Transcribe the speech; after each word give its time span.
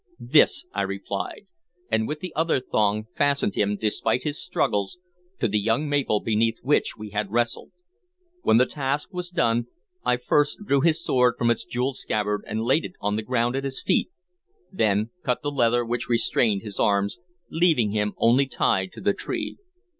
"This," 0.19 0.65
I 0.73 0.81
replied, 0.81 1.45
and 1.91 2.07
with 2.07 2.21
the 2.21 2.33
other 2.35 2.59
thong 2.59 3.05
fastened 3.15 3.53
him, 3.53 3.75
despite 3.79 4.23
his 4.23 4.41
struggles, 4.43 4.97
to 5.39 5.47
the 5.47 5.59
young 5.59 5.87
maple 5.87 6.19
beneath 6.19 6.57
which 6.63 6.97
we 6.97 7.11
had 7.11 7.29
wrestled. 7.31 7.69
When 8.41 8.57
the 8.57 8.65
task 8.65 9.13
was 9.13 9.29
done, 9.29 9.67
I 10.03 10.17
first 10.17 10.65
drew 10.65 10.81
his 10.81 11.03
sword 11.05 11.35
from 11.37 11.51
its 11.51 11.63
jeweled 11.65 11.97
scabbard 11.97 12.43
and 12.47 12.63
laid 12.63 12.83
it 12.83 12.93
on 12.99 13.15
the 13.15 13.21
ground 13.21 13.55
at 13.55 13.63
his 13.63 13.83
feet, 13.83 14.09
and 14.71 14.79
then 14.79 15.09
cut 15.23 15.43
the 15.43 15.51
leather 15.51 15.85
which 15.85 16.09
restrained 16.09 16.63
his 16.63 16.79
arms, 16.79 17.19
leaving 17.51 17.91
him 17.91 18.13
only 18.17 18.47
tied 18.47 18.91
to 18.93 19.01
the 19.01 19.13
tree. 19.13 19.59